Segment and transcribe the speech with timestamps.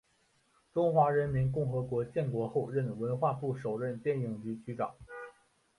[0.73, 4.95] 中华人民共和国建国后任文化部首任电影局局长。